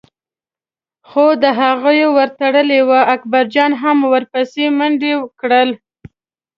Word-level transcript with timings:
خو 1.09 1.25
د 1.43 1.45
هغوی 1.59 2.01
ور 2.15 2.29
تړلی 2.39 2.79
و، 2.83 2.91
اکبرجان 3.15 3.71
هم 3.81 3.97
ور 4.11 4.23
پسې 4.31 4.65
منډه 4.77 5.13
کړه. 5.39 5.61